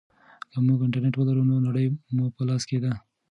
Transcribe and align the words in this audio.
که 0.51 0.57
موږ 0.65 0.79
انټرنیټ 0.83 1.15
ولرو 1.17 1.43
نو 1.49 1.55
نړۍ 1.67 1.85
مو 2.15 2.25
په 2.35 2.41
لاس 2.49 2.63
کې 2.69 2.77
ده. 2.83 2.93